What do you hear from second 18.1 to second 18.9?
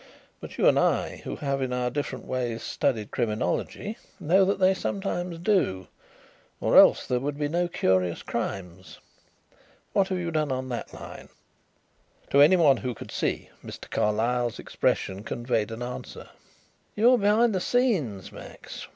Max.